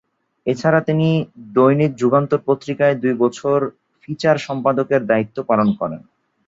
এছাড়া 0.45 0.79
তিনি 0.81 1.07
দৈনিক 1.53 1.91
যুগান্তর 1.95 2.39
পত্রিকায় 2.45 2.95
দু’বছর 2.95 3.59
ফিচার 4.03 4.37
সম্পাদকের 4.37 5.01
দায়িত্ব 5.05 5.37
পালন 5.43 5.69
করেন। 5.79 6.01